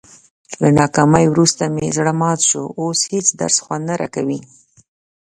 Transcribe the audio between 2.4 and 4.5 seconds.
شو، اوس هېڅ درس خوند نه راکوي.